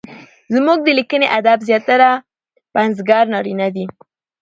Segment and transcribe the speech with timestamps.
[0.53, 2.09] زموږ د ليکني ادب زياتره
[2.75, 3.85] پنځګر نارينه دي؛